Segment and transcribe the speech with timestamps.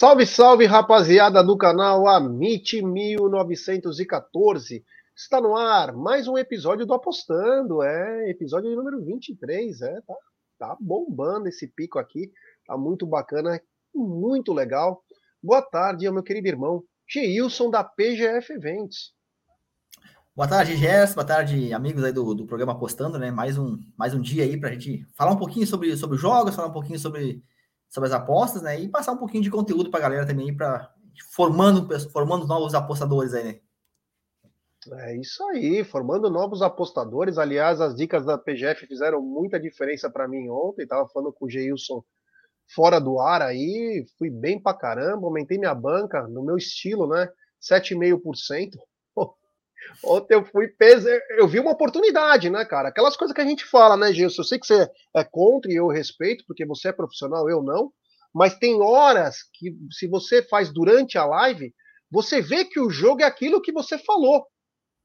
[0.00, 4.82] Salve, salve, rapaziada do canal Amit 1914.
[5.14, 10.14] Está no ar mais um episódio do Apostando, é episódio número 23, é, tá,
[10.58, 12.32] tá bombando esse pico aqui,
[12.66, 13.60] tá muito bacana,
[13.94, 15.04] muito legal.
[15.42, 19.12] Boa tarde, meu querido irmão Geilson da PGF Eventos.
[20.34, 21.12] Boa tarde, Gers.
[21.12, 23.30] Boa tarde, amigos aí do, do programa Apostando, né?
[23.30, 26.22] Mais um, mais um dia aí para a gente falar um pouquinho sobre, sobre os
[26.22, 27.42] jogos, falar um pouquinho sobre
[27.90, 28.80] sobre as apostas, né?
[28.80, 30.94] E passar um pouquinho de conteúdo para a galera também, para
[31.34, 33.60] formando, formando novos apostadores aí, né?
[34.92, 37.36] É isso aí, formando novos apostadores.
[37.36, 40.86] Aliás, as dicas da PGF fizeram muita diferença para mim ontem.
[40.86, 42.02] Tava falando com o Geilson
[42.74, 47.28] fora do ar aí, fui bem pra caramba, aumentei minha banca no meu estilo, né?
[47.60, 48.78] 7,5%.
[50.04, 52.88] Ontem eu fui peso, eu vi uma oportunidade, né, cara?
[52.88, 54.42] Aquelas coisas que a gente fala, né, Gilson?
[54.42, 57.92] Eu sei que você é contra e eu respeito, porque você é profissional, eu não.
[58.32, 61.74] Mas tem horas que, se você faz durante a live,
[62.10, 64.46] você vê que o jogo é aquilo que você falou.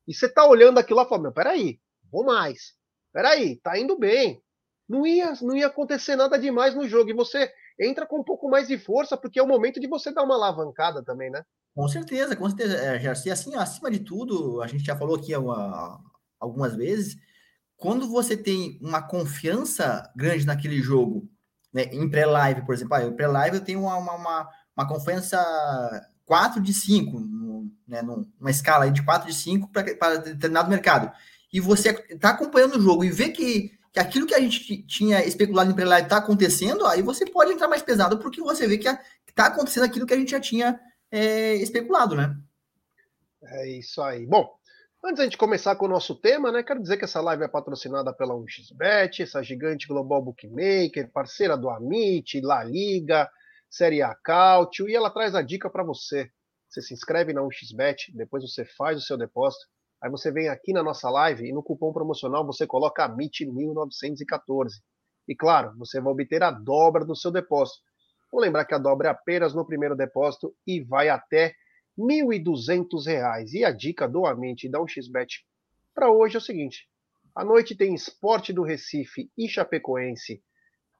[0.07, 1.79] E você tá olhando aquilo lá e fala, meu, peraí,
[2.11, 2.73] vou mais.
[3.11, 4.41] Peraí, tá indo bem.
[4.87, 7.09] Não ia, não ia acontecer nada demais no jogo.
[7.09, 10.11] E você entra com um pouco mais de força, porque é o momento de você
[10.11, 11.43] dar uma alavancada também, né?
[11.75, 13.27] Com certeza, com certeza, é, Gerson.
[13.27, 15.99] E assim, acima de tudo, a gente já falou aqui uma,
[16.39, 17.17] algumas vezes,
[17.75, 21.29] quando você tem uma confiança grande naquele jogo,
[21.73, 25.38] né, em pré-live, por exemplo, ah, em pré-live eu tenho uma, uma, uma, confiança
[26.23, 27.19] 4 de 5,
[27.85, 31.11] né, numa escala de 4 de 5 para determinado mercado.
[31.51, 35.25] E você está acompanhando o jogo e vê que, que aquilo que a gente tinha
[35.25, 38.88] especulado em pré-live está acontecendo, aí você pode entrar mais pesado, porque você vê que
[39.27, 40.79] está acontecendo aquilo que a gente já tinha
[41.15, 42.37] é, especulado, né?
[43.41, 44.25] É isso aí.
[44.25, 44.53] Bom,
[45.03, 48.13] antes de começar com o nosso tema, né, quero dizer que essa live é patrocinada
[48.13, 53.29] pela 1xBet, essa gigante global bookmaker, parceira do Amit, La Liga,
[53.69, 56.29] Série A Cautio, e ela traz a dica para você.
[56.67, 59.65] Você se inscreve na 1xBet, depois você faz o seu depósito,
[60.01, 64.81] aí você vem aqui na nossa live e no cupom promocional você coloca AMIT1914.
[65.27, 67.79] E claro, você vai obter a dobra do seu depósito.
[68.35, 71.56] Vou lembrar que a dobra é apenas no primeiro depósito e vai até
[71.97, 73.53] R$ 1.200.
[73.53, 75.40] E a dica do Amente da 1xBet
[75.94, 76.85] para hoje é o seguinte:
[77.34, 80.44] à noite tem Esporte do Recife e Chapecoense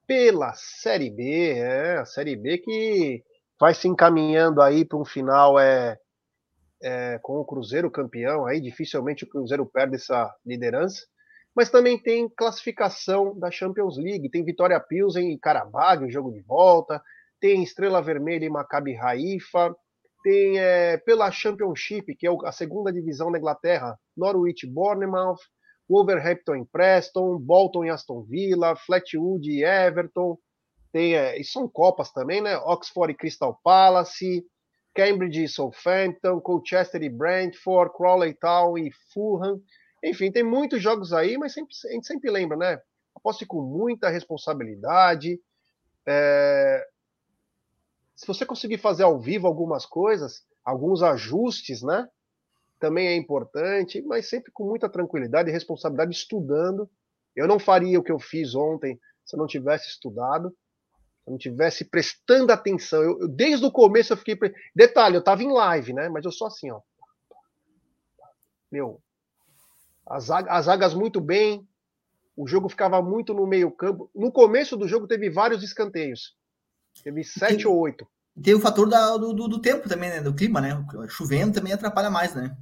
[0.08, 3.22] pela Série B, é, a Série B que
[3.60, 6.00] vai se encaminhando aí para um final é,
[6.82, 8.62] é, com o Cruzeiro campeão, aí.
[8.62, 11.06] Dificilmente o Cruzeiro perde essa liderança.
[11.54, 16.40] Mas também tem classificação da Champions League, tem Vitória Pilsen e Karabag, o jogo de
[16.40, 17.02] volta,
[17.40, 19.76] tem Estrela Vermelha e Maccabi Haifa,
[20.24, 25.40] tem é, pela Championship, que é a segunda divisão da Inglaterra, Norwich Bournemouth,
[25.88, 30.38] Wolverhampton e Preston, Bolton e Aston Villa, Flatwood e Everton,
[30.92, 32.58] tem, é, e são Copas também, né?
[32.58, 34.46] Oxford e Crystal Palace,
[34.96, 39.62] Cambridge e Southampton, Colchester e Brentford, Crawley Town e Fulham.
[40.02, 42.80] Enfim, tem muitos jogos aí, mas sempre, a gente sempre lembra, né?
[43.14, 45.38] Aposte com muita responsabilidade.
[46.08, 46.82] É,
[48.16, 52.08] se você conseguir fazer ao vivo algumas coisas, alguns ajustes, né?
[52.80, 56.90] Também é importante, mas sempre com muita tranquilidade e responsabilidade, estudando.
[57.36, 61.32] Eu não faria o que eu fiz ontem se eu não tivesse estudado, se eu
[61.32, 63.02] não tivesse prestando atenção.
[63.02, 64.38] Eu, eu desde o começo eu fiquei.
[64.74, 66.08] Detalhe, eu estava em live, né?
[66.08, 66.80] Mas eu sou assim, ó.
[68.72, 69.02] Meu,
[70.06, 71.68] as, as zagas muito bem,
[72.36, 74.10] o jogo ficava muito no meio campo.
[74.14, 76.36] No começo do jogo teve vários escanteios.
[77.04, 78.08] Teve sete tem, ou oito.
[78.42, 80.22] Tem o fator da, do, do, tempo também, né?
[80.22, 80.86] Do clima, né?
[81.10, 82.56] Chovendo também atrapalha mais, né?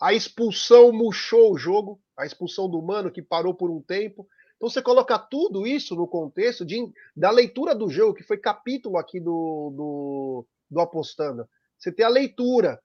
[0.00, 4.26] A expulsão murchou o jogo, a expulsão do Mano, que parou por um tempo.
[4.56, 8.96] Então você coloca tudo isso no contexto de, da leitura do jogo, que foi capítulo
[8.96, 11.48] aqui do, do, do Apostando.
[11.78, 12.80] Você tem a leitura.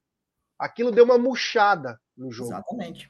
[0.59, 2.51] Aquilo deu uma murchada no jogo.
[2.51, 3.09] Exatamente.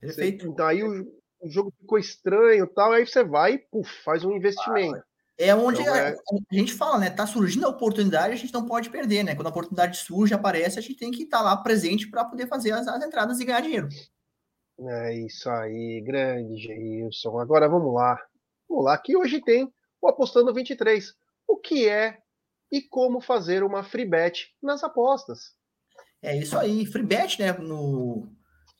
[0.00, 0.44] Perfeito.
[0.44, 4.24] Você, então aí o, o, jogo ficou estranho tal, aí você vai e puf, faz
[4.24, 4.96] um investimento.
[4.96, 5.04] Ah,
[5.38, 6.10] é onde então, é...
[6.10, 7.10] A, gente fala, né?
[7.10, 9.34] Tá surgindo a oportunidade, a gente não pode perder, né?
[9.34, 12.46] Quando a oportunidade surge, aparece, a gente tem que estar tá lá presente para poder
[12.46, 13.88] fazer as, as, entradas e ganhar dinheiro.
[14.78, 17.38] É isso aí, grande Gilson.
[17.38, 18.18] Agora vamos lá.
[18.68, 21.14] Vamos lá, que hoje tem o Apostando 23.
[21.46, 22.18] O que é
[22.70, 25.54] e como fazer uma free bet nas apostas.
[26.22, 27.52] É isso aí, free bet, né?
[27.52, 28.26] No,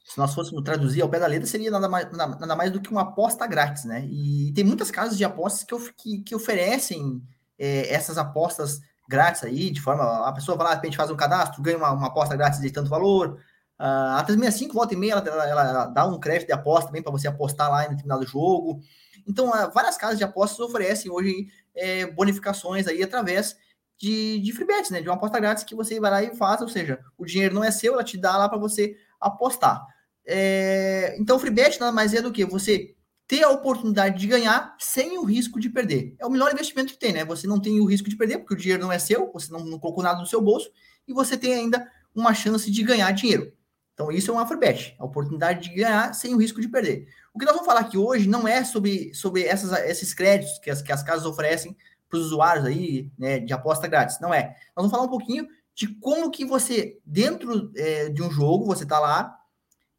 [0.05, 2.91] se nós fôssemos traduzir ao pé da letra, seria nada mais, nada mais do que
[2.91, 4.07] uma aposta grátis, né?
[4.11, 7.23] E tem muitas casas de apostas que, que, que oferecem
[7.59, 10.27] é, essas apostas grátis aí, de forma.
[10.27, 12.71] A pessoa vai lá, de repente faz um cadastro, ganha uma, uma aposta grátis de
[12.71, 13.39] tanto valor.
[13.79, 17.03] Uh, a 365, volta e meia, ela, ela, ela, dá um crédito de aposta também
[17.03, 18.81] para você apostar lá em determinado jogo.
[19.27, 23.57] Então, uh, várias casas de apostas oferecem hoje é, bonificações aí através
[23.97, 25.01] de, de free bets, né?
[25.01, 27.65] De uma aposta grátis que você vai lá e faz, ou seja, o dinheiro não
[27.65, 29.85] é seu, ela te dá lá para você apostar.
[30.27, 32.95] É, então, o free bet nada mais é do que você
[33.27, 36.15] ter a oportunidade de ganhar sem o risco de perder.
[36.19, 37.25] É o melhor investimento que tem, né?
[37.25, 39.65] Você não tem o risco de perder, porque o dinheiro não é seu, você não,
[39.65, 40.71] não colocou nada no seu bolso,
[41.07, 43.53] e você tem ainda uma chance de ganhar dinheiro.
[43.95, 47.07] Então, isso é uma free bet, a oportunidade de ganhar sem o risco de perder.
[47.33, 50.71] O que nós vamos falar aqui hoje não é sobre, sobre essas, esses créditos que
[50.71, 51.77] as, que as casas oferecem
[52.09, 54.21] para os usuários aí, né, de aposta grátis.
[54.21, 54.55] Não é.
[54.77, 58.85] Nós vamos falar um pouquinho de como que você, dentro é, de um jogo, você
[58.85, 59.39] está lá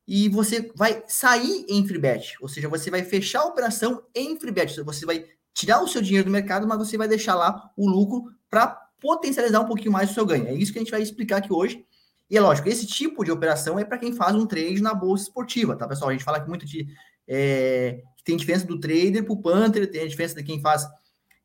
[0.08, 4.38] e você vai sair em free bet, ou seja, você vai fechar a operação em
[4.40, 7.72] free bet, você vai tirar o seu dinheiro do mercado, mas você vai deixar lá
[7.78, 8.68] o lucro para
[9.00, 10.48] potencializar um pouquinho mais o seu ganho.
[10.48, 11.86] É isso que a gente vai explicar aqui hoje.
[12.30, 15.26] E é lógico, esse tipo de operação é para quem faz um trade na bolsa
[15.26, 16.10] esportiva, tá, pessoal?
[16.10, 16.88] A gente fala aqui muito de.
[17.28, 20.88] É, tem diferença do trader para o punter, tem a diferença de quem faz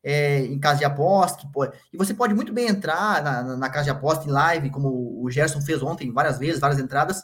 [0.03, 1.47] é, em casa de aposta.
[1.93, 5.29] E você pode muito bem entrar na, na, casa de aposta em live, como o
[5.29, 7.23] Gerson fez ontem, várias vezes, várias entradas.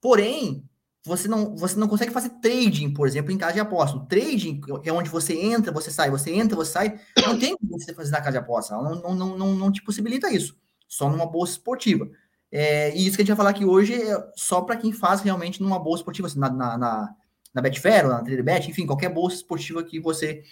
[0.00, 0.68] Porém,
[1.04, 3.96] você não, você não consegue fazer trading, por exemplo, em casa de aposta.
[3.96, 7.00] O trading é onde você entra, você sai, você entra, você sai.
[7.26, 8.76] Não tem como você fazer na casa de aposta.
[8.76, 10.56] Não, não, não, não, te possibilita isso.
[10.86, 12.08] Só numa bolsa esportiva.
[12.50, 15.20] É, e isso que a gente vai falar aqui hoje é só para quem faz
[15.20, 17.14] realmente numa bolsa esportiva, assim, na, na, na,
[17.54, 20.42] na Betfair, ou na TraderBet, enfim, qualquer bolsa esportiva que você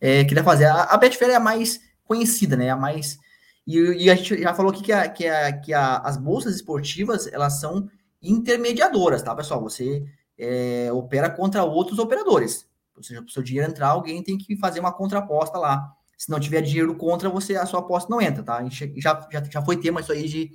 [0.00, 0.66] é, queria fazer.
[0.66, 2.70] A, a Betfair é a mais conhecida, né?
[2.70, 3.18] A mais.
[3.66, 6.54] E, e a gente já falou aqui que, a, que, a, que a, as bolsas
[6.54, 7.88] esportivas elas são
[8.22, 9.60] intermediadoras, tá, pessoal?
[9.62, 10.04] Você
[10.38, 12.68] é, opera contra outros operadores.
[12.96, 15.92] Ou seja, para o seu dinheiro entrar, alguém tem que fazer uma contraposta lá.
[16.16, 18.64] Se não tiver dinheiro contra, você a sua aposta não entra, tá?
[18.68, 18.86] Já,
[19.30, 20.50] já, já foi tema isso aí de,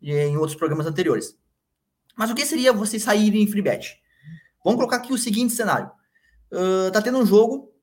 [0.00, 1.36] de, em outros programas anteriores.
[2.16, 4.00] Mas o que seria você sair em free bet?
[4.64, 5.90] Vamos colocar aqui o seguinte cenário.
[6.52, 7.74] Uh, tá tendo um jogo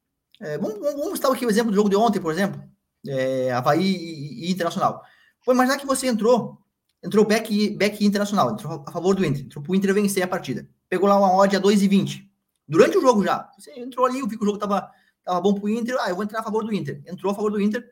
[0.42, 2.62] é, vamos, vamos aqui o exemplo do jogo de ontem, por exemplo.
[3.08, 5.04] É, Havaí e, e, Internacional.
[5.46, 6.58] Vou imaginar que você entrou,
[7.04, 10.68] entrou back, back Internacional, entrou a favor do Inter, entrou pro Inter vencer a partida.
[10.88, 12.28] Pegou lá uma odd a 2,20.
[12.68, 13.50] Durante o jogo já.
[13.58, 14.92] Você entrou ali, eu vi que o jogo tava,
[15.24, 17.02] tava bom pro Inter, ah, eu vou entrar a favor do Inter.
[17.06, 17.90] Entrou a favor do Inter,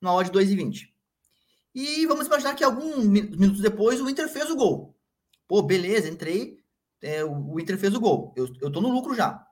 [0.00, 0.88] na odd 2,20.
[1.74, 4.94] E vamos imaginar que alguns minutos depois o Inter fez o gol.
[5.48, 6.58] Pô, beleza, entrei,
[7.02, 8.32] é, o Inter fez o gol.
[8.36, 9.44] Eu, eu tô no lucro já.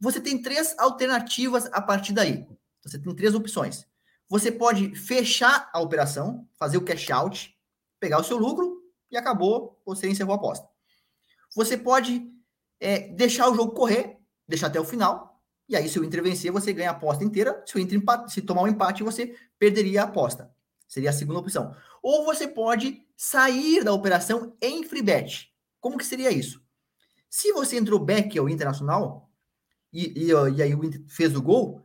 [0.00, 2.46] Você tem três alternativas a partir daí.
[2.82, 3.84] Você tem três opções.
[4.28, 7.57] Você pode fechar a operação, fazer o cash out,
[8.00, 10.68] pegar o seu lucro e acabou, você encerrou a aposta.
[11.54, 12.30] Você pode
[12.80, 15.28] é, deixar o jogo correr, deixar até o final,
[15.68, 17.62] e aí se o Inter vencer, você ganha a aposta inteira.
[17.66, 20.50] Se o Inter empate, se tomar um empate, você perderia a aposta.
[20.86, 21.74] Seria a segunda opção.
[22.02, 25.52] Ou você pode sair da operação em free bet.
[25.78, 26.62] Como que seria isso?
[27.28, 29.30] Se você entrou back ao Internacional,
[29.92, 31.82] e, e, e aí o Inter fez o gol,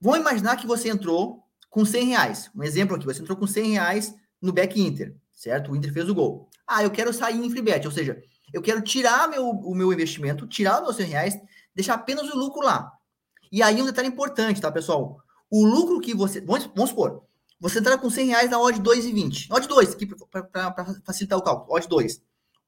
[0.00, 2.50] vamos imaginar que você entrou com 100 reais.
[2.54, 5.72] Um exemplo aqui, você entrou com 100 reais no back Inter, certo?
[5.72, 6.50] O Inter fez o gol.
[6.66, 9.90] Ah, eu quero sair em free bet, ou seja, eu quero tirar meu, o meu
[9.90, 11.40] investimento, tirar os meus 100 reais,
[11.74, 12.92] deixar apenas o lucro lá.
[13.50, 15.18] E aí um detalhe importante, tá, pessoal?
[15.50, 16.42] O lucro que você...
[16.42, 17.24] Vamos, vamos supor,
[17.58, 19.46] você entrar com 100 reais na odd 2,20.
[19.50, 22.22] Odd 2, aqui para facilitar o cálculo, odd 2.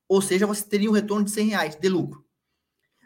[0.08, 2.24] Ou seja, você teria um retorno de 100 reais de lucro.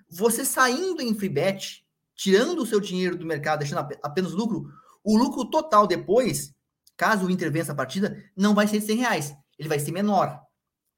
[0.08, 4.70] Você saindo em free bet, tirando o seu dinheiro do mercado, deixando apenas lucro,
[5.02, 6.54] o lucro total depois,
[6.96, 9.36] caso o Inter vença a partida, não vai ser 100 reais.
[9.58, 10.40] Ele vai ser menor,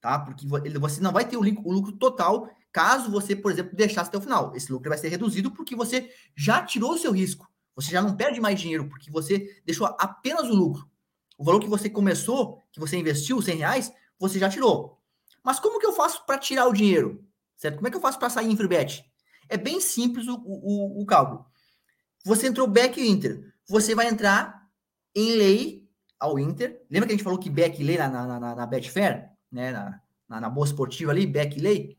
[0.00, 0.18] tá?
[0.18, 4.20] Porque você não vai ter o lucro total caso você, por exemplo, deixasse até o
[4.20, 4.54] final.
[4.54, 7.48] Esse lucro vai ser reduzido porque você já tirou o seu risco.
[7.74, 10.88] Você já não perde mais dinheiro porque você deixou apenas o lucro.
[11.36, 15.00] O valor que você começou, que você investiu, 100 reais, você já tirou.
[15.44, 17.24] Mas como que eu faço para tirar o dinheiro?
[17.58, 17.76] certo?
[17.76, 19.04] Como é que eu faço para sair em free bet?
[19.48, 21.44] É bem simples o, o, o cálculo.
[22.24, 24.66] Você entrou back Inter, você vai entrar
[25.14, 25.87] em lei
[26.18, 26.82] ao Inter.
[26.90, 29.72] Lembra que a gente falou que back lei na, na, na, na Betfair, né?
[29.72, 31.96] Na, na, na bolsa esportiva ali, back lei.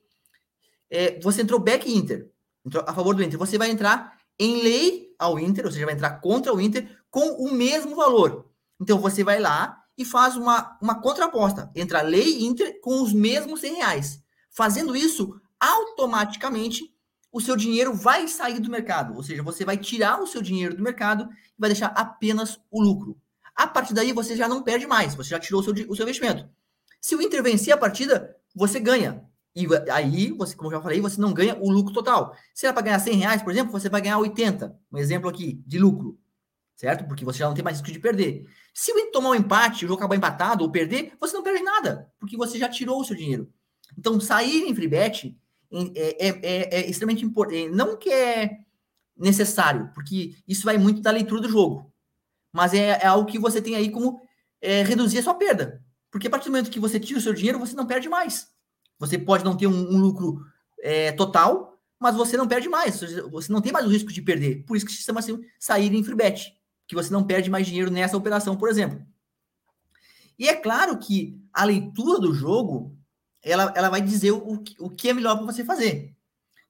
[0.90, 2.30] É, você entrou back Inter,
[2.66, 3.40] entrou a favor do Inter.
[3.40, 7.44] Você vai entrar em lei ao Inter, ou seja, vai entrar contra o Inter com
[7.44, 8.50] o mesmo valor.
[8.80, 13.12] Então você vai lá e faz uma, uma contraposta entre a lei Inter com os
[13.14, 14.24] mesmos 100 reais.
[14.50, 16.94] Fazendo isso, automaticamente
[17.32, 19.16] o seu dinheiro vai sair do mercado.
[19.16, 22.82] Ou seja, você vai tirar o seu dinheiro do mercado e vai deixar apenas o
[22.82, 23.20] lucro.
[23.60, 26.04] A partir daí, você já não perde mais, você já tirou o seu, o seu
[26.04, 26.48] investimento.
[27.02, 29.22] Se o Inter vencer a partida, você ganha.
[29.54, 32.34] E aí, você, como eu já falei, você não ganha o lucro total.
[32.54, 34.80] Se era para ganhar 100 reais, por exemplo, você vai ganhar 80.
[34.90, 36.18] Um exemplo aqui de lucro.
[36.74, 37.06] Certo?
[37.06, 38.46] Porque você já não tem mais risco de perder.
[38.74, 42.10] Se o tomar um empate, o jogo acabar empatado ou perder, você não perde nada.
[42.18, 43.52] Porque você já tirou o seu dinheiro.
[43.98, 45.38] Então, sair em free bet
[45.70, 47.66] é, é, é, é extremamente importante.
[47.66, 48.60] É, não que é
[49.18, 51.89] necessário, porque isso vai muito da leitura do jogo.
[52.52, 54.22] Mas é, é algo que você tem aí como
[54.62, 55.84] é, reduzir a sua perda.
[56.12, 58.48] Porque a partir do momento que você tira o seu dinheiro, você não perde mais.
[58.98, 60.42] Você pode não ter um, um lucro
[60.82, 63.00] é, total, mas você não perde mais.
[63.32, 64.64] Você não tem mais o risco de perder.
[64.66, 66.54] Por isso que se chama assim, sair em free bet,
[66.88, 69.06] que você não perde mais dinheiro nessa operação, por exemplo.
[70.38, 72.98] E é claro que a leitura do jogo,
[73.44, 76.16] ela, ela vai dizer o, o que é melhor para você fazer.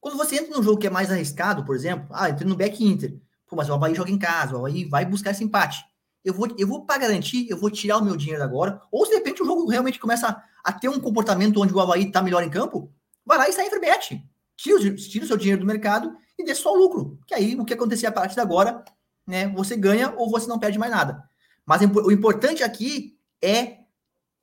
[0.02, 2.84] Quando você entra num jogo que é mais arriscado, por exemplo, ah, entrei no back
[2.84, 3.20] Inter,
[3.50, 5.84] pô, mas o Havaí joga em casa, o Havaí vai buscar esse empate.
[6.24, 9.12] Eu vou, eu vou para garantir, eu vou tirar o meu dinheiro agora, ou se
[9.12, 12.44] de repente o jogo realmente começa a, ter um comportamento onde o Havaí está melhor
[12.44, 12.94] em campo,
[13.26, 14.24] vai lá e sai em free bet.
[14.56, 17.18] Tira, tira o seu dinheiro do mercado e deixa só o lucro.
[17.26, 18.84] Que aí o que acontecer a partir de agora,
[19.26, 21.24] né, você ganha ou você não perde mais nada.
[21.66, 23.78] Mas o importante aqui é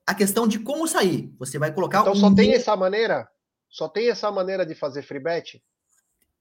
[0.06, 1.34] a questão de como sair.
[1.38, 2.00] Você vai colocar.
[2.00, 3.28] Então um só tem essa maneira?
[3.68, 5.62] Só tem essa maneira de fazer free bet?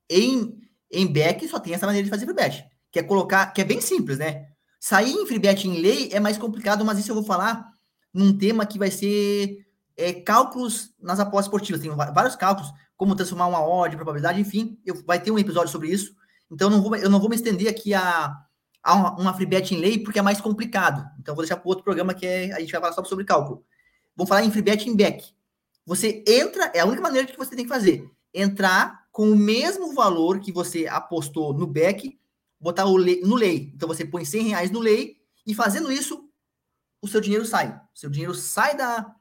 [0.09, 0.61] Em,
[0.95, 2.65] em back só tem essa maneira de fazer free bet.
[2.91, 4.47] Que é colocar, que é bem simples, né?
[4.79, 7.65] Sair em free bet em lei é mais complicado, mas isso eu vou falar
[8.13, 9.65] num tema que vai ser
[9.97, 11.81] é, cálculos nas apostas esportivas.
[11.81, 15.89] Tem vários cálculos, como transformar uma odd, probabilidade, enfim, eu, vai ter um episódio sobre
[15.89, 16.15] isso.
[16.49, 18.33] Então não vou, eu não vou me estender aqui a,
[18.83, 21.05] a uma, free bet em lei, porque é mais complicado.
[21.19, 23.65] Então vou deixar para outro programa que é, a gente vai falar só sobre cálculo.
[24.15, 25.25] Vamos falar em free bet em back.
[25.85, 28.09] Você entra, é a única maneira que você tem que fazer.
[28.33, 32.19] Entrar com o mesmo valor que você apostou no back,
[32.59, 33.71] botar o lei, no lei.
[33.73, 35.15] Então você põe 100 reais no lei
[35.47, 36.29] e fazendo isso,
[37.01, 37.79] o seu dinheiro sai.
[37.95, 39.15] O seu dinheiro sai da,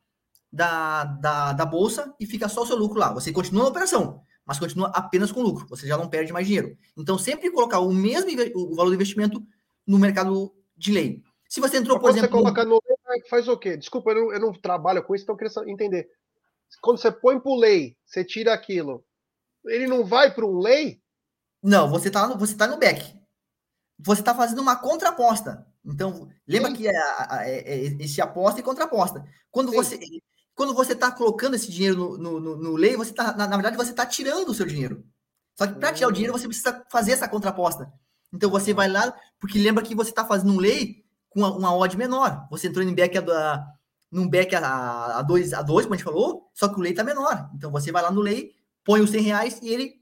[0.51, 3.13] da, da, da bolsa e fica só o seu lucro lá.
[3.13, 5.69] Você continua na operação, mas continua apenas com lucro.
[5.69, 6.77] Você já não perde mais dinheiro.
[6.97, 9.47] Então sempre colocar o mesmo o valor do investimento
[9.87, 11.23] no mercado de lei.
[11.49, 12.31] Se você entrou, por exemplo.
[12.31, 13.77] Você coloca no lei, faz o quê?
[13.77, 16.11] Desculpa, eu não, eu não trabalho com isso, então eu queria entender
[16.81, 19.05] quando você põe pro lei, você tira aquilo,
[19.67, 21.01] ele não vai para um lei?
[21.63, 23.19] Não, você tá, no, você tá no back.
[23.99, 25.67] Você tá fazendo uma contraposta.
[25.85, 26.77] Então, lembra Sim.
[26.77, 29.25] que é, é, é, esse aposta e contraposta.
[29.51, 29.77] Quando Sim.
[29.77, 29.99] você
[30.55, 33.57] quando você tá colocando esse dinheiro no, no, no, no lei, você tá, na, na,
[33.57, 35.05] verdade, você tá tirando o seu dinheiro.
[35.59, 37.93] Só que para tirar o dinheiro, você precisa fazer essa contraposta.
[38.33, 41.77] Então você vai lá, porque lembra que você tá fazendo um lei com uma, uma
[41.77, 42.47] odd menor.
[42.51, 43.67] Você entrou em back da,
[44.11, 46.95] num back a, a, dois, a dois, como a gente falou, só que o lei
[46.95, 47.51] tá menor.
[47.55, 48.53] Então você vai lá no lei,
[48.85, 49.95] põe os 100 reais e ele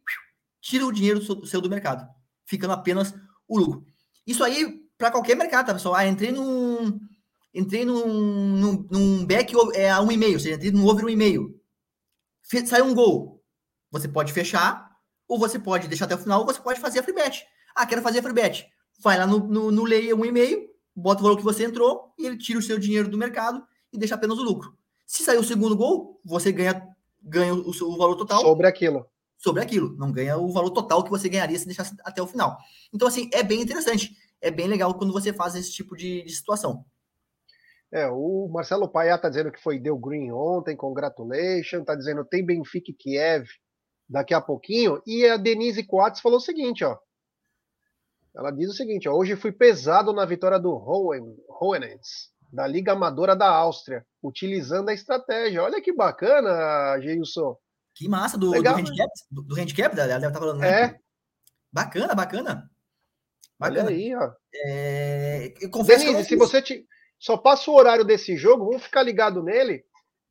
[0.61, 2.07] tira o dinheiro do seu, do, mercado,
[2.45, 3.15] ficando apenas
[3.49, 3.85] o lucro.
[4.27, 5.95] Isso aí para qualquer mercado, tá, pessoal?
[5.95, 7.01] Ah, entrei num.
[7.55, 11.09] Entrei num, num, num back é, a um e-mail, ou seja, entrei num over um
[11.09, 11.61] e-mail.
[12.67, 13.43] Saiu um gol.
[13.91, 14.91] Você pode fechar,
[15.29, 17.45] ou você pode deixar até o final, ou você pode fazer a free bet.
[17.75, 18.67] Ah, quero fazer a free bet.
[19.01, 22.39] Vai lá no, no, no um e-mail, bota o valor que você entrou e ele
[22.39, 23.63] tira o seu dinheiro do mercado
[23.93, 24.77] e deixa apenas o lucro.
[25.05, 26.87] Se sair o segundo gol, você ganha,
[27.23, 28.41] ganha o, o valor total.
[28.41, 29.07] Sobre aquilo.
[29.39, 29.97] Sobre aquilo.
[29.97, 32.57] Não ganha o valor total que você ganharia se deixasse até o final.
[32.93, 34.17] Então, assim, é bem interessante.
[34.41, 36.85] É bem legal quando você faz esse tipo de, de situação.
[37.93, 42.45] É, o Marcelo Paiá tá dizendo que foi deu green ontem, congratulations, tá dizendo tem
[42.45, 43.47] Benfica e Kiev
[44.09, 46.99] daqui a pouquinho, e a Denise Coates falou o seguinte, ó.
[48.35, 52.93] Ela diz o seguinte, ó, hoje fui pesado na vitória do Hohen, Hohenens da Liga
[52.93, 55.63] Amadora da Áustria, utilizando a estratégia.
[55.63, 57.57] Olha que bacana, Geilson.
[57.95, 60.83] Que massa, do, Legal, do handicap, do, do handicap, ela deve estar falando, né?
[60.83, 60.99] É.
[61.73, 62.71] Bacana, bacana.
[63.59, 63.85] bacana.
[63.85, 64.33] Olha aí, ó.
[64.55, 65.55] É...
[65.61, 66.87] Eu confesso Denise, se você te...
[67.19, 69.85] só passa o horário desse jogo, vamos ficar ligado nele.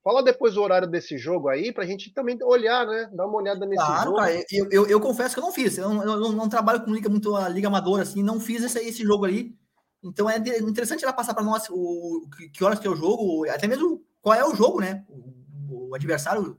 [0.03, 3.09] Fala depois o horário desse jogo aí, pra gente também olhar, né?
[3.13, 4.17] Dar uma olhada nesse claro, jogo.
[4.17, 5.77] Cara, eu, eu, eu, confesso que eu não fiz.
[5.77, 8.63] Eu não, eu não, não trabalho com liga muito a liga amadora, assim, não fiz
[8.63, 9.55] esse, esse jogo ali.
[10.03, 13.67] Então é interessante ela passar para nós o, que horas que é o jogo, até
[13.67, 15.05] mesmo qual é o jogo, né?
[15.07, 16.55] O, o adversário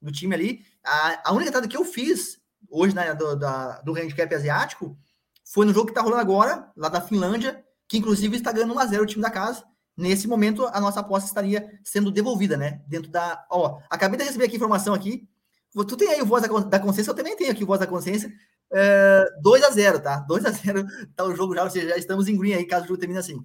[0.00, 0.64] do time ali.
[0.84, 2.40] A, a única entrada que eu fiz
[2.70, 4.96] hoje né, do, da, do handicap asiático
[5.44, 9.02] foi no jogo que está rolando agora, lá da Finlândia, que inclusive está ganhando 1x0
[9.02, 9.64] o time da casa.
[9.96, 12.82] Nesse momento, a nossa aposta estaria sendo devolvida, né?
[12.86, 13.44] Dentro da.
[13.50, 15.28] Ó, acabei de receber aqui informação aqui.
[15.72, 18.32] Tu tem aí o voz da consciência, eu também tenho aqui o voz da consciência.
[18.70, 20.20] É, 2 a 0 tá?
[20.28, 20.84] 2 a 0
[21.16, 23.18] tá o jogo já, ou seja, já estamos em green aí, caso o jogo termine
[23.18, 23.38] assim.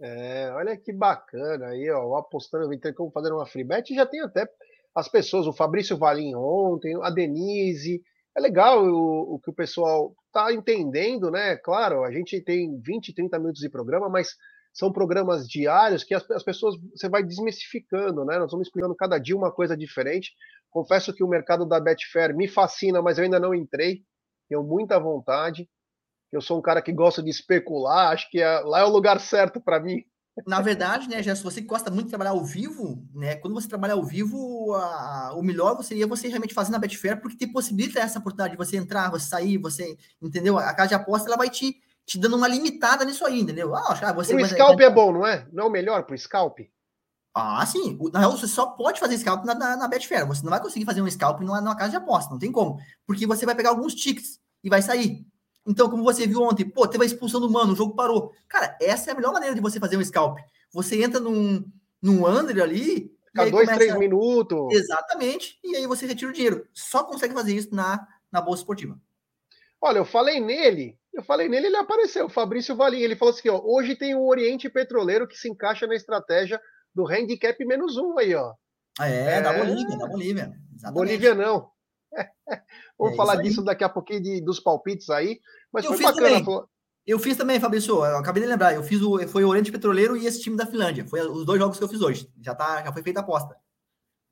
[0.00, 4.20] É, olha que bacana aí, ó, apostando, tem como fazer uma free bet, já tem
[4.22, 4.48] até
[4.94, 8.02] as pessoas, o Fabrício Valim ontem, a Denise,
[8.36, 11.56] é legal o, o que o pessoal tá entendendo, né?
[11.56, 14.36] Claro, a gente tem 20, 30 minutos de programa, mas
[14.72, 18.38] são programas diários que as, as pessoas você vai desmistificando, né?
[18.38, 20.32] Nós vamos explicando cada dia uma coisa diferente.
[20.70, 24.04] Confesso que o mercado da Betfair me fascina, mas eu ainda não entrei
[24.50, 25.70] tenho muita vontade.
[26.32, 29.18] Eu sou um cara que gosta de especular, acho que é, lá é o lugar
[29.20, 30.04] certo para mim.
[30.46, 33.94] Na verdade, né, se você gosta muito de trabalhar ao vivo, né, quando você trabalha
[33.94, 38.18] ao vivo, a, o melhor seria você realmente fazer na Betfair, porque te possibilita essa
[38.18, 40.56] oportunidade de você entrar, você sair, você, entendeu?
[40.58, 41.76] A casa de aposta ela vai te,
[42.06, 43.74] te dando uma limitada nisso aí, entendeu?
[43.74, 45.46] Ah, ah você o scalp é bom, não é?
[45.52, 46.60] Não é o melhor pro scalp?
[47.34, 47.98] Ah, sim.
[48.12, 50.26] Na real, você só pode fazer scalp na, na, na Betfair.
[50.26, 52.30] Você não vai conseguir fazer um scalp numa, numa casa de aposta.
[52.30, 52.78] Não tem como.
[53.06, 55.24] Porque você vai pegar alguns tickets e vai sair.
[55.66, 58.32] Então, como você viu ontem, pô, teve a expulsão do mano, o jogo parou.
[58.48, 60.38] Cara, essa é a melhor maneira de você fazer um scalp.
[60.72, 61.64] Você entra num,
[62.02, 63.14] num under ali.
[63.26, 63.76] Fica dois, começa...
[63.76, 64.72] três minutos.
[64.72, 65.58] Exatamente.
[65.62, 66.66] E aí você retira o dinheiro.
[66.72, 68.98] Só consegue fazer isso na, na Bolsa Esportiva.
[69.80, 72.98] Olha, eu falei nele, eu falei nele, ele apareceu, o Fabrício Valim.
[73.00, 76.60] Ele falou assim: ó, hoje tem o Oriente Petroleiro que se encaixa na estratégia
[76.94, 78.54] do handicap menos um aí, ó.
[79.00, 80.52] É, é, da Bolívia, da Bolívia.
[80.74, 80.94] Exatamente.
[80.94, 81.70] Bolívia não.
[82.98, 85.40] Vamos é falar disso daqui a pouquinho de, dos palpites aí.
[85.72, 86.44] Mas eu foi bacana.
[86.44, 86.64] Também.
[87.06, 88.04] Eu fiz também, Fabrício.
[88.04, 88.74] Eu acabei de lembrar.
[88.74, 91.06] Eu fiz o, foi o Oriente Petroleiro e esse time da Finlândia.
[91.06, 92.30] Foi os dois jogos que eu fiz hoje.
[92.40, 93.56] Já, tá, já foi feita a aposta.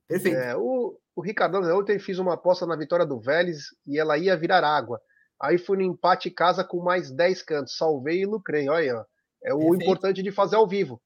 [0.06, 0.36] Perfeito.
[0.36, 4.36] É, o, o Ricardão, ontem fiz uma aposta na vitória do Vélez e ela ia
[4.36, 5.00] virar água.
[5.40, 7.76] Aí fui no empate casa com mais 10 cantos.
[7.76, 8.68] Salvei e lucrei.
[8.68, 9.06] Olha,
[9.42, 9.82] é o Perfeito.
[9.82, 11.00] importante de fazer ao vivo.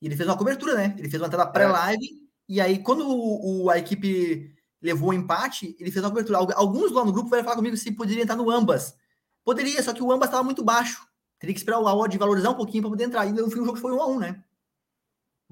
[0.00, 0.94] E ele fez uma cobertura, né?
[0.98, 2.04] Ele fez uma entrada pré-live.
[2.04, 2.26] É.
[2.48, 6.38] E aí, quando o, o, a equipe levou o empate, ele fez uma cobertura.
[6.54, 8.96] Alguns lá no grupo vieram falar comigo se poderia entrar no ambas.
[9.44, 11.06] Poderia, só que o ambas estava muito baixo.
[11.38, 13.26] Teria que esperar o odd valorizar um pouquinho para poder entrar.
[13.26, 14.42] E no fim o jogo foi um a um, né?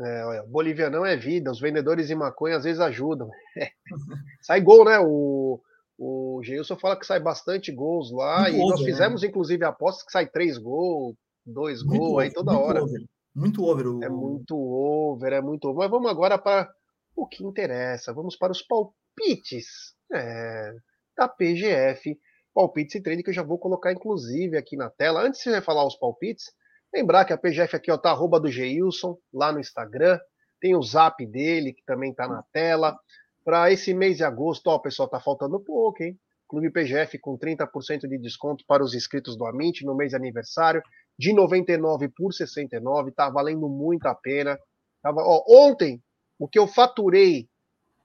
[0.00, 3.30] É, olha, bolivianão é vida, os vendedores de maconha às vezes ajudam.
[4.42, 4.98] Sai gol, né?
[4.98, 5.60] O,
[5.96, 8.86] o Geilson fala que sai bastante gols lá, muito e over, nós né?
[8.86, 9.28] fizemos né?
[9.28, 11.14] inclusive apostas que sai três gols,
[11.46, 12.82] dois gols aí toda hora.
[12.82, 13.04] Over.
[13.34, 13.86] Muito over.
[13.86, 14.04] O...
[14.04, 15.78] É muito over, é muito over.
[15.78, 16.70] Mas vamos agora para
[17.16, 18.12] o que interessa.
[18.12, 20.72] Vamos para os palpites é,
[21.16, 22.18] da PGF.
[22.54, 25.22] Palpites e treino que eu já vou colocar inclusive aqui na tela.
[25.22, 26.52] Antes de falar os palpites,
[26.94, 30.20] lembrar que a PGF aqui ó, tá arroba do Geilson lá no Instagram.
[30.60, 32.96] Tem o zap dele que também tá na tela.
[33.44, 36.18] Para esse mês de agosto, ó, pessoal, tá faltando pouco, hein?
[36.48, 40.82] Clube PGF com 30% de desconto para os inscritos do Amint no mês de aniversário,
[41.18, 44.58] de 99 por 69, tá valendo muito a pena.
[45.02, 46.02] Tava, ó, ontem,
[46.38, 47.48] o que eu faturei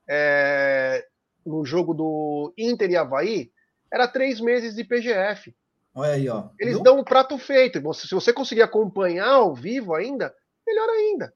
[0.07, 1.05] é,
[1.45, 3.51] no jogo do Inter e Havaí
[3.91, 5.55] era três meses de PGF.
[5.95, 6.49] Olha aí, ó.
[6.59, 6.83] Eles Viu?
[6.83, 7.81] dão um prato feito.
[7.93, 10.33] Se você conseguir acompanhar ao vivo ainda,
[10.65, 11.33] melhor ainda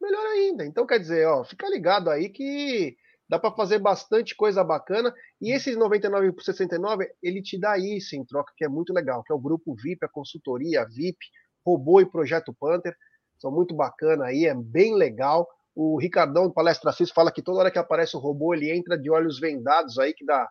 [0.00, 0.64] melhor ainda.
[0.64, 2.96] Então, quer dizer, ó, fica ligado aí que
[3.28, 5.14] dá para fazer bastante coisa bacana.
[5.40, 9.22] E esses 99 por 69, ele te dá isso em troca, que é muito legal,
[9.22, 11.18] que é o grupo VIP, a consultoria VIP,
[11.64, 12.94] Robô e Projeto Panther.
[13.38, 15.46] São muito bacana aí, é bem legal.
[15.74, 18.98] O Ricardão do Palestra Cis fala que toda hora que aparece o robô, ele entra
[18.98, 20.48] de olhos vendados aí, que dá.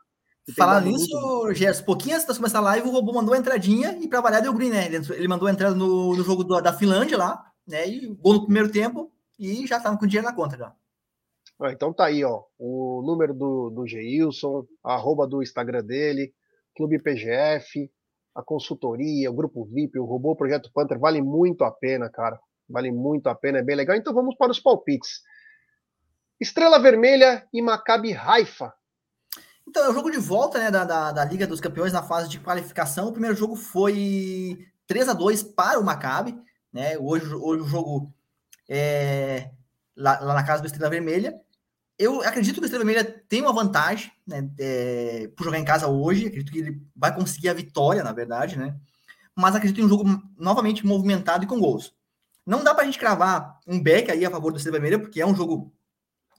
[0.55, 4.07] Falar nisso, Gerson, pouquinho antes de começar a live, o robô mandou a entradinha e
[4.07, 4.85] para variar deu green, né?
[4.85, 7.85] Ele mandou a entrada no, no jogo do, da Finlândia lá, né?
[7.85, 10.73] E gol no primeiro tempo, e já estavam com dinheiro na conta já.
[11.59, 16.33] Ah, então tá aí, ó, o número do, do Geilson, a arroba do Instagram dele,
[16.75, 17.91] Clube PGF,
[18.35, 22.39] a consultoria, o Grupo VIP, o Robô Projeto Panther, vale muito a pena, cara.
[22.69, 23.95] Vale muito a pena, é bem legal.
[23.95, 25.21] Então vamos para os palpites.
[26.39, 28.73] Estrela Vermelha e Maccabi Haifa.
[29.67, 32.29] Então, é o jogo de volta né, da, da, da, Liga dos Campeões na fase
[32.29, 33.07] de qualificação.
[33.07, 36.39] O primeiro jogo foi 3 a 2 para o Maccabi.
[36.71, 36.97] Né?
[36.97, 38.13] Hoje, hoje o jogo
[38.69, 39.51] é,
[39.95, 41.33] lá, lá, na casa do Estrela Vermelha.
[41.99, 45.87] Eu acredito que o Estrela Vermelha tem uma vantagem, né, é, por jogar em casa
[45.87, 46.27] hoje.
[46.27, 48.75] Acredito que ele vai conseguir a vitória, na verdade, né?
[49.35, 50.05] Mas acredito em um jogo
[50.37, 51.93] novamente movimentado e com gols.
[52.45, 55.21] Não dá para a gente cravar um back aí a favor do Estrela Vermelha, porque
[55.21, 55.73] é um jogo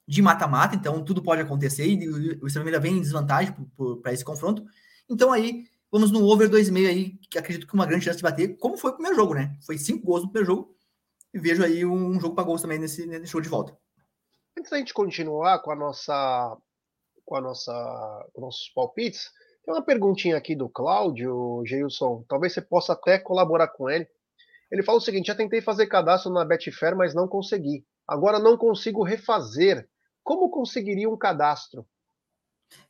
[0.06, 3.54] de mata-mata, então tudo pode acontecer e o Estrela Vermelha vem em desvantagem
[4.02, 4.64] para esse confronto.
[5.08, 8.56] Então aí vamos no over 2,5 aí, que acredito que uma grande chance de bater,
[8.56, 9.56] como foi o primeiro jogo, né?
[9.60, 10.74] Foi cinco gols no primeiro jogo
[11.34, 13.76] e vejo aí um jogo para gols também nesse, nesse show de volta.
[14.58, 16.58] Antes da gente continuar com a nossa
[17.24, 19.30] com a nossa com nossos palpites,
[19.64, 24.08] tem uma perguntinha aqui do Cláudio Geilson, talvez você possa até colaborar com ele.
[24.68, 27.86] Ele fala o seguinte: já tentei fazer cadastro na Betfair, mas não consegui.
[28.04, 29.88] Agora não consigo refazer.
[30.24, 31.86] Como conseguiria um cadastro?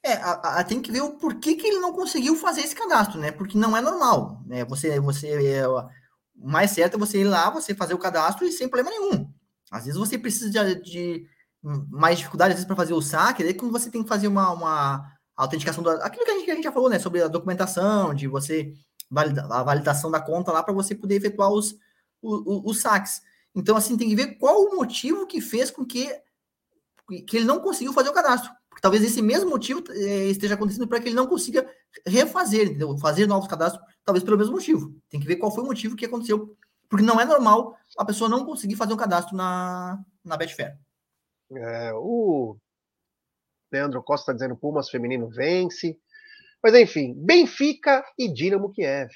[0.03, 3.21] É, a, a, tem que ver o porquê que ele não conseguiu fazer esse cadastro,
[3.21, 3.31] né?
[3.31, 4.65] Porque não é normal, né?
[4.65, 5.87] Você, você é, o
[6.35, 9.31] mais certo é você ir lá, você fazer o cadastro e sem problema nenhum.
[9.71, 11.29] Às vezes você precisa de, de
[11.63, 14.53] mais dificuldade, às vezes, para fazer o saque, daí quando você tem que fazer uma,
[14.53, 17.29] uma autenticação, do, aquilo que a, gente, que a gente já falou, né, sobre a
[17.29, 18.73] documentação, de você
[19.11, 21.77] validar a validação da conta lá para você poder efetuar os,
[22.23, 23.23] os, os, saques.
[23.55, 26.09] Então, assim, tem que ver qual o motivo que fez com que,
[27.27, 28.51] que ele não conseguiu fazer o cadastro.
[28.69, 31.69] Porque talvez esse mesmo motivo eh, esteja acontecendo para que ele não consiga
[32.07, 32.97] refazer, entendeu?
[32.99, 34.95] fazer novos cadastros talvez pelo mesmo motivo.
[35.09, 36.57] Tem que ver qual foi o motivo que aconteceu.
[36.89, 40.79] Porque não é normal a pessoa não conseguir fazer um cadastro na, na Betfair.
[41.51, 42.57] É, o
[43.73, 45.99] Leandro Costa está dizendo Pumas feminino vence.
[46.63, 49.11] Mas enfim, Benfica e Dinamo Kiev.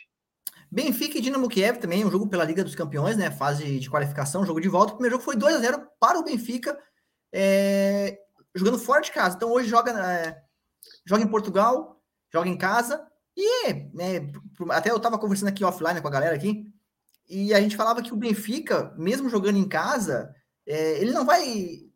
[0.71, 3.31] Benfica e Dinamo Kiev também, um jogo pela Liga dos Campeões, né?
[3.31, 4.93] Fase de qualificação, jogo de volta.
[4.93, 6.79] O primeiro jogo foi 2 a 0 para o Benfica,
[7.33, 8.19] é,
[8.55, 9.37] jogando fora de casa.
[9.37, 10.43] Então hoje joga, é,
[11.05, 12.01] joga em Portugal,
[12.33, 13.07] joga em casa.
[13.37, 14.33] E né,
[14.71, 16.67] até eu estava conversando aqui offline com a galera aqui,
[17.29, 20.35] e a gente falava que o Benfica, mesmo jogando em casa,
[20.67, 21.92] é, ele não vai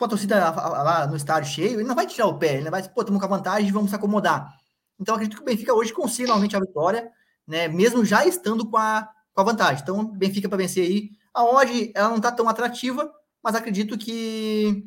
[0.00, 2.82] com a torcida lá, no estádio cheio, ele não vai tirar o pé, ele vai
[2.88, 4.52] pô, estamos com a vantagem, vamos se acomodar.
[4.98, 7.12] Então acredito que o Benfica hoje consiga novamente a vitória
[7.50, 7.66] né?
[7.66, 9.82] Mesmo já estando com a, com a vantagem.
[9.82, 11.10] Então, Benfica para vencer aí.
[11.34, 14.86] A odd, ela não está tão atrativa, mas acredito que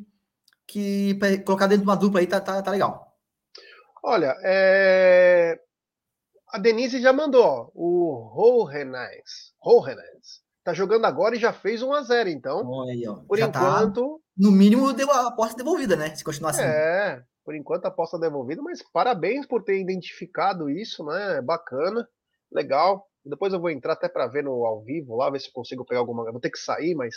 [0.66, 3.14] que colocar dentro de uma dupla aí tá, tá, tá legal.
[4.02, 5.60] Olha, é...
[6.48, 9.52] a Denise já mandou, ó, o Rohenais.
[9.58, 10.42] Rohenais.
[10.64, 12.82] Tá jogando agora e já fez 1 a 0 então.
[12.88, 14.22] Aí, por já tá enquanto.
[14.36, 16.14] No mínimo, deu a aposta devolvida, né?
[16.14, 16.62] Se continuar assim.
[16.62, 21.40] É, por enquanto a aposta devolvida, mas parabéns por ter identificado isso, né?
[21.40, 22.06] Bacana
[22.52, 23.06] legal.
[23.24, 26.00] Depois eu vou entrar até para ver no ao vivo lá, ver se consigo pegar
[26.00, 26.30] alguma.
[26.30, 27.14] Vou ter que sair, mas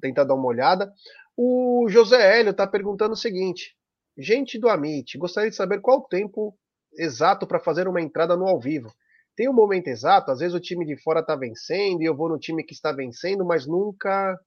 [0.00, 0.92] tentar dar uma olhada.
[1.36, 3.76] O José Hélio está perguntando o seguinte:
[4.18, 6.56] Gente do Amit, gostaria de saber qual o tempo
[6.98, 8.90] exato para fazer uma entrada no ao vivo.
[9.36, 12.30] Tem um momento exato, às vezes o time de fora está vencendo e eu vou
[12.30, 14.38] no time que está vencendo, mas nunca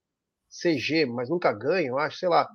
[0.50, 2.48] CG, mas nunca ganho, acho, sei lá.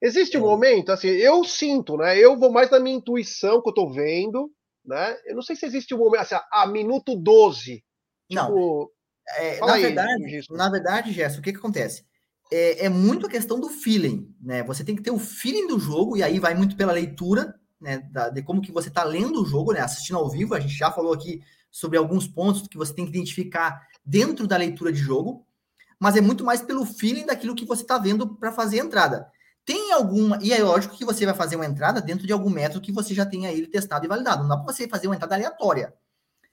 [0.00, 0.44] Existe um é.
[0.44, 2.18] momento, assim, eu sinto, né?
[2.18, 4.50] Eu vou mais na minha intuição que eu estou vendo,
[4.84, 5.16] né?
[5.26, 7.84] Eu não sei se existe um momento assim, a minuto 12.
[8.30, 8.46] Não.
[8.46, 8.92] Tipo,
[9.36, 12.04] é, na, aí, verdade, na verdade, Gerson, o que, que acontece?
[12.50, 14.62] É, é, muito a questão do feeling, né?
[14.64, 17.98] Você tem que ter o feeling do jogo, e aí vai muito pela leitura, né?
[18.10, 19.80] Da, de como que você está lendo o jogo, né?
[19.80, 23.10] Assistindo ao vivo, a gente já falou aqui sobre alguns pontos que você tem que
[23.10, 25.46] identificar dentro da leitura de jogo,
[26.02, 29.30] mas é muito mais pelo feeling daquilo que você está vendo para fazer a entrada.
[29.64, 30.36] Tem alguma.
[30.42, 33.14] E é lógico que você vai fazer uma entrada dentro de algum método que você
[33.14, 34.42] já tenha ele testado e validado.
[34.42, 35.94] Não dá para você fazer uma entrada aleatória.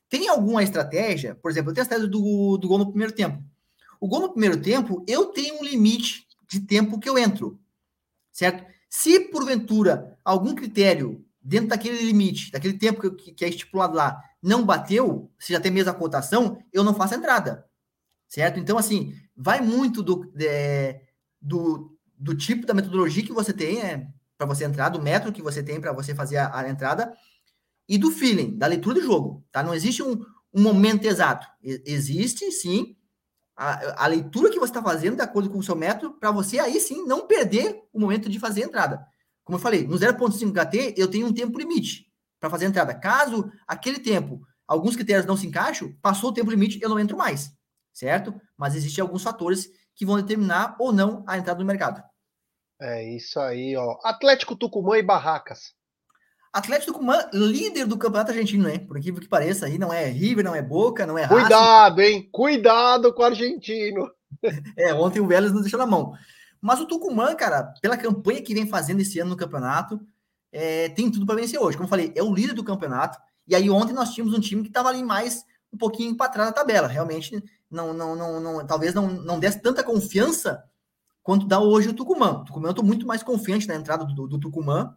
[0.08, 3.44] Tem alguma estratégia, por exemplo, eu tenho a estratégia do, do gol no primeiro tempo.
[4.00, 7.60] O gol no primeiro tempo, eu tenho um limite de tempo que eu entro.
[8.32, 8.64] Certo?
[8.88, 14.64] Se porventura algum critério dentro daquele limite, daquele tempo que, que é estipulado lá, não
[14.64, 17.66] bateu, se já tem mesmo a cotação, eu não faço a entrada.
[18.28, 18.60] Certo?
[18.60, 21.02] Então, assim, vai muito do, é,
[21.42, 24.06] do, do tipo da metodologia que você tem é,
[24.38, 27.14] para você entrar, do método que você tem para você fazer a, a, entrada
[27.88, 29.64] e do feeling, da leitura do jogo, tá?
[29.64, 30.22] Não existe um,
[30.54, 31.48] um momento exato.
[31.64, 32.98] E, existe, sim,
[33.56, 36.60] a, a, leitura que você está fazendo de acordo com o seu método para você
[36.60, 39.06] aí sim não perder o momento de fazer a entrada.
[39.46, 42.94] Como eu falei, no 0.5 HT eu tenho um tempo limite para fazer a entrada.
[42.94, 47.18] Caso aquele tempo, alguns critérios não se encaixam, passou o tempo limite, eu não entro
[47.18, 47.58] mais,
[47.94, 48.34] certo?
[48.58, 52.02] Mas existem alguns fatores que vão determinar ou não a entrada no mercado.
[52.82, 53.98] É isso aí, ó.
[54.04, 55.74] Atlético Tucumã e Barracas.
[56.52, 58.80] Atlético Tucumã, líder do campeonato argentino, né?
[58.80, 61.42] Por incrível que pareça, aí não é River, não é Boca, não é Racing.
[61.42, 62.30] Cuidado, hein?
[62.32, 64.10] Cuidado com o argentino.
[64.78, 66.14] é, ontem o Vélez nos deixou na mão.
[66.62, 70.00] Mas o Tucumã, cara, pela campanha que vem fazendo esse ano no campeonato,
[70.52, 71.78] é, tem tudo para vencer hoje.
[71.78, 73.20] Como eu falei, é o líder do campeonato.
[73.48, 76.50] E aí ontem nós tínhamos um time que estava ali mais um pouquinho para trás
[76.50, 76.88] da tabela.
[76.88, 80.64] Realmente, não, não, não, não, talvez não, não desse tanta confiança
[81.22, 82.42] quanto dá hoje o Tucumã.
[82.42, 84.96] O Tucumã eu estou muito mais confiante na entrada do, do Tucumã,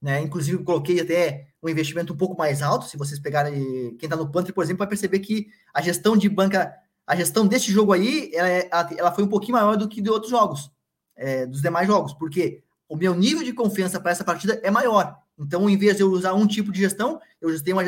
[0.00, 0.20] né?
[0.20, 2.86] Inclusive, coloquei até um investimento um pouco mais alto.
[2.86, 6.28] Se vocês pegarem quem está no Pantry, por exemplo, vai perceber que a gestão de
[6.28, 6.72] banca,
[7.06, 10.10] a gestão desse jogo aí, ela, é, ela foi um pouquinho maior do que de
[10.10, 10.70] outros jogos,
[11.16, 15.18] é, dos demais jogos, porque o meu nível de confiança para essa partida é maior.
[15.38, 17.84] Então, em vez de eu usar um tipo de gestão, eu tenho uma,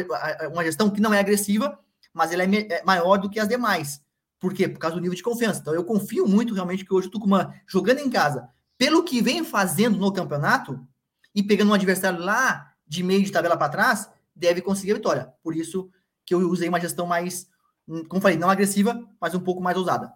[0.52, 1.78] uma gestão que não é agressiva,
[2.12, 4.00] mas ela é, é maior do que as demais.
[4.40, 4.66] Por quê?
[4.66, 5.60] Por causa do nível de confiança.
[5.60, 8.48] Então, eu confio muito realmente que hoje o Tucumã, jogando em casa,
[8.78, 10.80] pelo que vem fazendo no campeonato
[11.34, 15.34] e pegando um adversário lá de meio de tabela para trás, deve conseguir a vitória.
[15.42, 15.90] Por isso
[16.24, 17.46] que eu usei uma gestão mais,
[18.08, 20.10] como falei, não agressiva, mas um pouco mais ousada.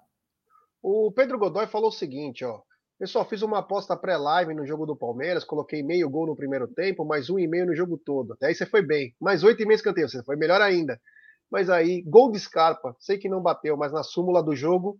[0.82, 2.62] O Pedro Godoy falou o seguinte, ó.
[2.98, 7.04] Pessoal, fiz uma aposta pré-live no jogo do Palmeiras, coloquei meio gol no primeiro tempo,
[7.04, 8.32] mais um e meio no jogo todo.
[8.32, 9.14] Até aí você foi bem.
[9.20, 10.98] Mais oito e meio escanteio, você foi melhor ainda.
[11.50, 14.98] Mas aí, gol de Scarpa, sei que não bateu, mas na súmula do jogo,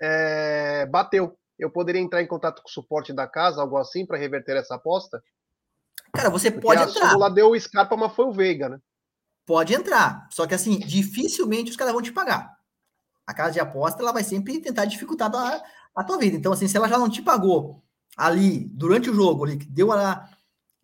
[0.00, 1.36] é, bateu.
[1.58, 4.74] Eu poderia entrar em contato com o suporte da casa, algo assim, para reverter essa
[4.74, 5.22] aposta?
[6.12, 7.06] Cara, você Porque pode a entrar.
[7.06, 8.80] A súmula deu o Scarpa, mas foi o Veiga, né?
[9.46, 10.28] Pode entrar.
[10.30, 12.56] Só que assim, dificilmente os caras vão te pagar.
[13.26, 15.62] A casa de aposta, ela vai sempre tentar dificultar a,
[15.94, 16.36] a tua vida.
[16.36, 17.82] Então, assim, se ela já não te pagou
[18.16, 20.28] ali, durante o jogo, ali, deu a.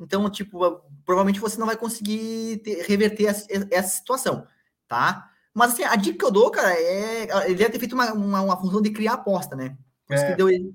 [0.01, 0.59] Então, tipo,
[1.05, 4.47] provavelmente você não vai conseguir ter, reverter essa, essa situação
[4.89, 5.31] tá?
[5.55, 7.29] Mas assim, a dica que eu dou, cara, é.
[7.47, 9.77] Ele deve ter feito uma, uma, uma função de criar aposta, né?
[10.07, 10.31] Por isso é.
[10.31, 10.73] que deu ele.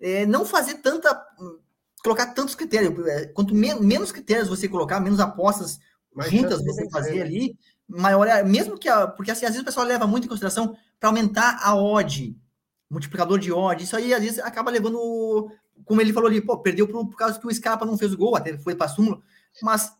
[0.00, 1.20] É, não fazer tanta.
[2.02, 3.06] colocar tantos critérios.
[3.06, 5.80] É, quanto me, menos critérios você colocar, menos apostas
[6.14, 7.22] Mais juntas você fazer né?
[7.22, 10.28] ali, maior é, mesmo que a, porque assim, às vezes o pessoal leva muito em
[10.28, 12.36] consideração para aumentar a odd,
[12.88, 15.50] multiplicador de odd, isso aí às vezes acaba levando,
[15.84, 18.18] como ele falou ali, pô, perdeu por, por causa que o Scarpa não fez o
[18.18, 19.20] gol, até foi para súmula,
[19.62, 19.90] mas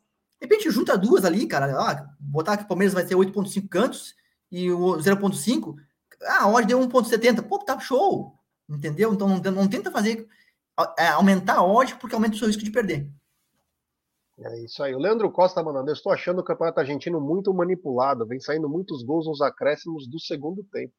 [0.41, 4.15] de repente junta duas ali, cara, ah, botar que o Palmeiras vai ter 8.5 cantos
[4.51, 5.77] e o 0.5,
[6.23, 8.35] ah, odd deu 1.70, pô, tá show,
[8.69, 9.13] entendeu?
[9.13, 10.27] Então não, não tenta fazer,
[10.99, 13.11] é, aumentar a odd porque aumenta o seu risco de perder.
[14.43, 14.95] É isso aí.
[14.95, 15.91] O Leandro Costa mandando.
[15.91, 18.27] Eu estou achando o campeonato argentino muito manipulado.
[18.27, 20.95] Vem saindo muitos gols nos acréscimos do segundo tempo.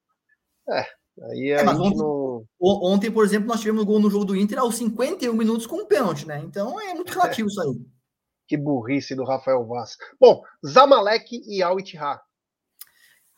[0.69, 0.85] É,
[1.23, 2.45] aí é, ontem, não...
[2.59, 5.85] ontem, por exemplo, nós tivemos gol no jogo do Inter aos 51 minutos com um
[5.85, 6.41] pênalti, né?
[6.43, 7.51] Então é muito relativo é.
[7.51, 7.81] isso aí.
[8.47, 9.97] Que burrice do Rafael Vaz.
[10.19, 12.19] Bom, Zamalek e Al Ittihad.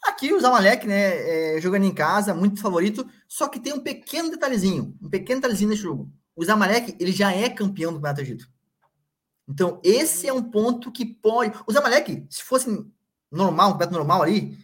[0.03, 4.29] Aqui o Zamalek, né, é, jogando em casa, muito favorito, só que tem um pequeno
[4.29, 6.11] detalhezinho, um pequeno detalhezinho nesse jogo.
[6.35, 8.49] O Zamalek, ele já é campeão do Campeonato Egito.
[9.47, 11.57] Então, esse é um ponto que pode.
[11.65, 12.69] O Zamalek, se fosse
[13.31, 14.57] normal, um campeonato normal ali,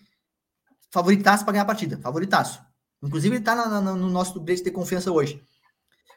[0.91, 1.97] favoritaço para ganhar a partida.
[1.99, 2.61] Favoritaço.
[3.01, 5.41] Inclusive, ele está no nosso break de confiança hoje.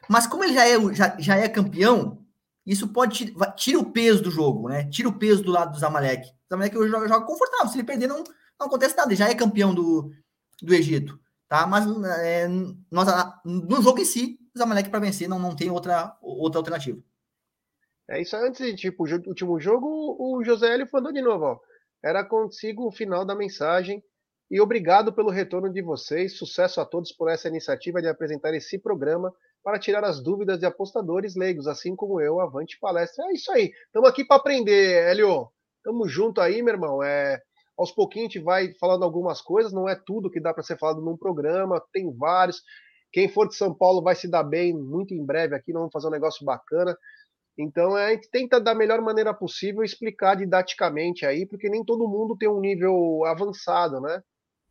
[0.09, 2.23] Mas como ele já é, já, já é campeão,
[2.65, 4.89] isso pode tira o peso do jogo, né?
[4.89, 6.27] Tira o peso do lado do Zamalek.
[6.27, 7.67] O Zamalek hoje joga, joga confortável.
[7.67, 8.23] Se ele perder, não,
[8.59, 9.09] não acontece nada.
[9.09, 10.11] Ele já é campeão do,
[10.61, 11.19] do Egito.
[11.47, 11.67] Tá?
[11.67, 11.85] Mas
[12.19, 12.47] é,
[12.91, 13.07] nós,
[13.45, 17.01] no jogo em si, o Zamalek para vencer não, não tem outra, outra alternativa.
[18.09, 21.59] É isso antes tipo, o último jogo, o José Hélio falou de novo, ó.
[22.03, 24.03] Era consigo o final da mensagem.
[24.53, 26.37] E obrigado pelo retorno de vocês.
[26.37, 30.65] Sucesso a todos por essa iniciativa de apresentar esse programa para tirar as dúvidas de
[30.67, 33.25] apostadores leigos, assim como eu, Avante Palestra.
[33.25, 33.73] É isso aí.
[33.87, 35.49] Estamos aqui para aprender, Hélio.
[35.83, 37.01] Tamo junto aí, meu irmão.
[37.01, 37.41] É,
[37.75, 40.77] aos pouquinhos a gente vai falando algumas coisas, não é tudo que dá para ser
[40.77, 42.61] falado num programa, tem vários.
[43.11, 45.93] Quem for de São Paulo vai se dar bem muito em breve aqui, nós vamos
[45.93, 46.95] fazer um negócio bacana.
[47.57, 52.37] Então a gente tenta da melhor maneira possível explicar didaticamente aí, porque nem todo mundo
[52.37, 54.21] tem um nível avançado, né?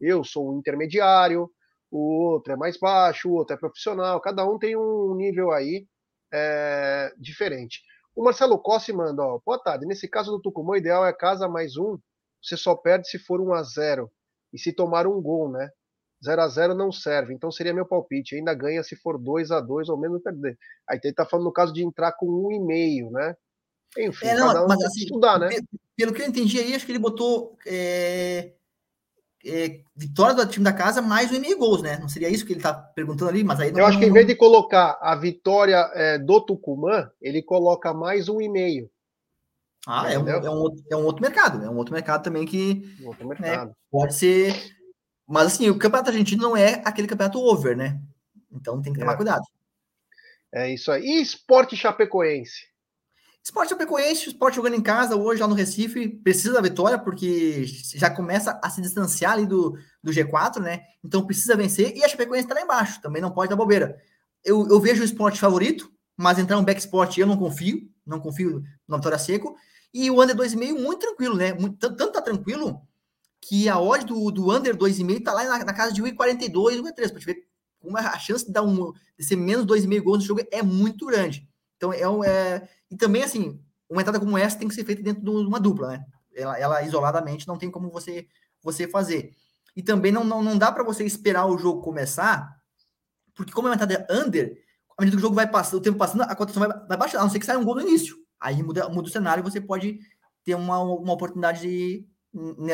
[0.03, 1.49] Eu sou um intermediário,
[1.91, 5.87] o outro é mais baixo, o outro é profissional, cada um tem um nível aí
[6.33, 7.81] é, diferente.
[8.15, 9.87] O Marcelo Cossi manda, ó, boa tarde.
[9.87, 11.99] Nesse caso do Tucumã, o ideal é casa mais um,
[12.43, 14.11] você só perde se for um a zero
[14.53, 15.71] e se tomar um gol, né?
[16.25, 17.35] 0 a 0 não serve.
[17.35, 18.37] Então seria meu palpite.
[18.37, 20.57] Ainda ganha se for 2 a 2 ou menos perder.
[20.89, 23.37] Aí ele tá falando no caso de entrar com um e meio, né?
[23.99, 25.49] Enfim, é, não, cada um mas, assim, estudar, né?
[25.97, 28.53] Pelo que eu entendi aí, acho que ele botou é,
[29.45, 31.99] é, vitória do time da casa mais um e meio gols, né?
[31.99, 34.13] Não seria isso que ele tá perguntando ali, mas aí não, Eu acho que em
[34.13, 38.91] vez de colocar a vitória é, do Tucumã, ele coloca mais um e meio.
[39.87, 41.65] Ah, é um, é um, outro, é um outro mercado.
[41.65, 42.89] É um outro mercado também que
[43.41, 44.55] né, pode ser
[45.33, 47.99] mas assim, o campeonato argentino não é aquele campeonato over, né?
[48.51, 49.17] Então tem que tomar é.
[49.17, 49.43] cuidado.
[50.53, 51.03] É isso aí.
[51.03, 52.67] E esporte chapecoense?
[53.43, 58.09] Esporte chapecoense, esporte jogando em casa hoje lá no Recife, precisa da vitória, porque já
[58.09, 60.83] começa a se distanciar ali do, do G4, né?
[61.03, 64.01] Então precisa vencer, e a Chapecoense tá lá embaixo, também não pode dar bobeira.
[64.45, 68.21] Eu, eu vejo o esporte favorito, mas entrar um back sport eu não confio, não
[68.21, 69.57] confio na vitória seco,
[69.93, 71.53] e o under 2,5 muito tranquilo, né?
[71.53, 72.81] Muito, tanto tá tranquilo
[73.41, 77.11] que a odd do, do under 2,5 tá lá na, na casa de 1,42, 1,3,
[77.11, 77.45] para te ver
[77.81, 81.07] como a chance de dar um de ser menos 2,5 gols no jogo é muito
[81.07, 81.49] grande.
[81.77, 85.03] Então é, um, é e também assim, uma entrada como essa tem que ser feita
[85.03, 86.05] dentro de uma dupla, né?
[86.35, 88.29] Ela, ela isoladamente não tem como você
[88.63, 89.35] você fazer.
[89.75, 92.55] E também não, não, não dá para você esperar o jogo começar,
[93.35, 94.63] porque como é uma entrada under,
[94.97, 97.19] à medida que o jogo vai passando, o tempo passando, a cotação vai, vai baixar,
[97.19, 98.17] a não ser que saia um gol no início.
[98.39, 99.99] Aí muda, muda o cenário e você pode
[100.45, 102.07] ter uma, uma oportunidade de,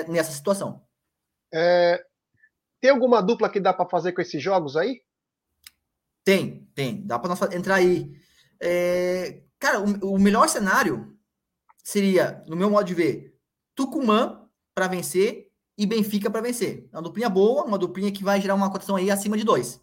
[0.09, 0.83] nessa situação.
[1.55, 2.05] É,
[2.81, 5.01] tem alguma dupla que dá para fazer com esses jogos aí?
[6.25, 7.07] Tem, tem.
[7.07, 8.13] Dá para nós entrar aí.
[8.61, 11.17] É, cara, o, o, melhor cenário
[11.83, 13.35] seria, no meu modo de ver,
[13.75, 16.89] Tucumã para vencer e Benfica para vencer.
[16.93, 19.81] Uma duplinha boa, uma duplinha que vai gerar uma cotação aí acima de dois.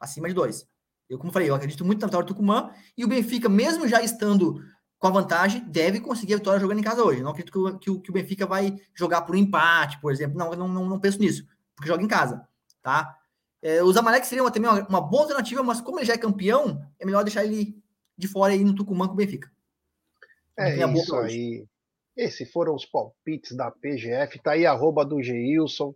[0.00, 0.66] Acima de dois.
[1.08, 4.00] Eu, como falei, eu acredito muito na vitória do Tucumã e o Benfica, mesmo já
[4.02, 4.62] estando
[4.98, 7.22] com a vantagem, deve conseguir a vitória jogando em casa hoje.
[7.22, 10.12] Não acredito que o, que o, que o Benfica vai jogar por um empate, por
[10.12, 10.38] exemplo.
[10.38, 12.46] Não, não, não, não penso nisso, porque joga em casa,
[12.82, 13.16] tá?
[13.62, 16.18] É, o Zamalek seria uma, também uma, uma, boa alternativa, mas como ele já é
[16.18, 17.82] campeão, é melhor deixar ele
[18.20, 19.50] de fora aí no Tucumã com o Benfica.
[20.58, 21.64] É isso aí.
[22.16, 24.40] Esses foram os palpites da PGF.
[24.42, 25.94] Tá aí arroba do Geilson.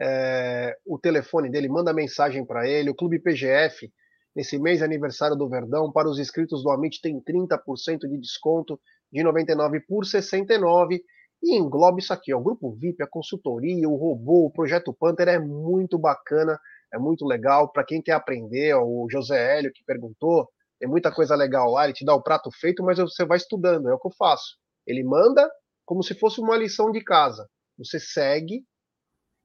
[0.00, 2.90] É, o telefone dele, manda mensagem para ele.
[2.90, 3.90] O Clube PGF
[4.34, 8.80] Nesse mês aniversário do Verdão, para os inscritos do Amit tem 30% de desconto
[9.12, 11.02] de 99 por 69
[11.42, 15.26] e engloba isso aqui, ó, o grupo VIP, a consultoria, o robô, o projeto Panther
[15.28, 16.58] é muito bacana,
[16.92, 20.48] é muito legal para quem quer aprender, ó, o José Hélio que perguntou,
[20.80, 23.90] tem muita coisa legal lá, ele te dá o prato feito, mas você vai estudando,
[23.90, 24.56] é o que eu faço.
[24.86, 25.48] Ele manda,
[25.84, 27.46] como se fosse uma lição de casa.
[27.76, 28.64] Você segue,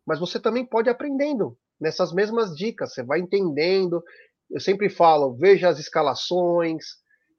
[0.07, 2.93] mas você também pode aprendendo nessas mesmas dicas.
[2.93, 4.01] Você vai entendendo.
[4.49, 6.85] Eu sempre falo, veja as escalações,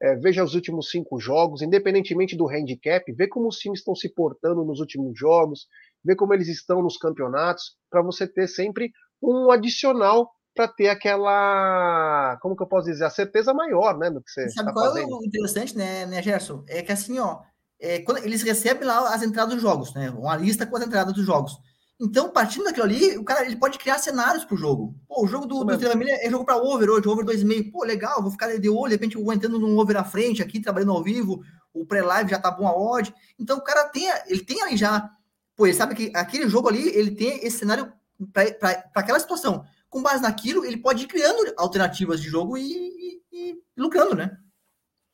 [0.03, 4.13] é, veja os últimos cinco jogos, independentemente do handicap, vê como os times estão se
[4.13, 5.67] portando nos últimos jogos,
[6.05, 8.91] vê como eles estão nos campeonatos, para você ter sempre
[9.23, 14.23] um adicional para ter aquela, como que eu posso dizer, a certeza maior, né, do
[14.23, 15.13] que você Sabe tá qual fazendo.
[15.13, 16.65] é o interessante, né, né, Gerson?
[16.67, 17.41] É que assim, ó,
[17.79, 21.13] é, quando eles recebem lá as entradas dos jogos, né, uma lista com as entradas
[21.13, 21.59] dos jogos.
[22.01, 24.95] Então, partindo daquilo ali, o cara ele pode criar cenários para o jogo.
[25.07, 27.71] Pô, o jogo do, do Estrela é jogo para over hoje, over 2,5.
[27.71, 30.43] Pô, legal, vou ficar de olho, de repente eu vou entrando num over à frente
[30.43, 31.43] aqui, trabalhando ao vivo,
[31.73, 33.15] o pré-live já tá bom a odd.
[33.39, 35.11] Então, o cara tem, ele tem ali já,
[35.55, 37.91] pô, ele sabe que aquele jogo ali, ele tem esse cenário
[38.33, 39.65] para aquela situação.
[39.89, 44.37] Com base naquilo, ele pode ir criando alternativas de jogo e, e, e lucrando, né?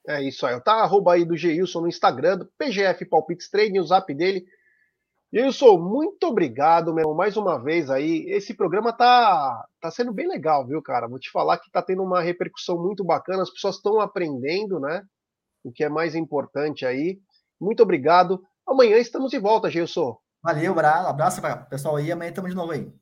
[0.07, 0.59] É isso aí.
[0.61, 4.45] Tá arroba aí do Geilson no Instagram, do PGF Palpites Trade, o zap dele
[5.35, 8.27] Wilson, muito obrigado, meu, mais uma vez aí.
[8.29, 11.09] Esse programa tá, tá sendo bem legal, viu, cara?
[11.09, 15.03] Vou te falar que tá tendo uma repercussão muito bacana, as pessoas estão aprendendo, né?
[15.65, 17.19] O que é mais importante aí.
[17.59, 18.43] Muito obrigado.
[18.67, 20.19] Amanhã estamos de volta, Gilson.
[20.43, 21.09] Valeu, Bra.
[21.09, 22.13] abraço pessoal aí.
[22.13, 22.93] Amanhã estamos de novo aí.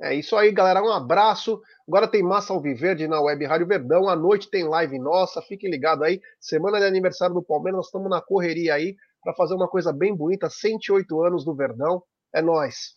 [0.00, 0.82] É isso aí, galera.
[0.82, 1.60] Um abraço.
[1.88, 4.08] Agora tem Massa Alviverde na Web Rádio Verdão.
[4.08, 5.40] À noite tem live nossa.
[5.40, 6.20] Fiquem ligados aí.
[6.38, 7.78] Semana de aniversário do Palmeiras.
[7.78, 10.50] Nós estamos na correria aí para fazer uma coisa bem bonita.
[10.50, 12.02] 108 anos do Verdão.
[12.34, 12.96] É nós.